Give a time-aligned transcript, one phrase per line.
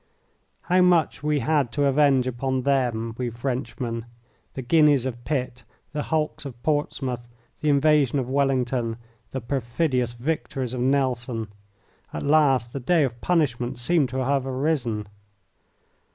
[0.63, 4.07] How much we had to avenge upon them, we Frenchmen
[4.55, 7.27] the guineas of Pitt, the hulks of Portsmouth,
[7.59, 8.97] the invasion of Wellington,
[9.29, 11.49] the perfidious victories of Nelson!
[12.11, 15.07] At last the day of punishment seemed to have arisen.